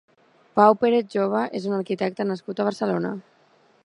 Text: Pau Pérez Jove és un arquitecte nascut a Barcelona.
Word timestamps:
Pau 0.59 0.77
Pérez 0.83 1.05
Jove 1.15 1.43
és 1.59 1.67
un 1.71 1.77
arquitecte 1.79 2.27
nascut 2.31 2.63
a 2.65 2.69
Barcelona. 2.71 3.13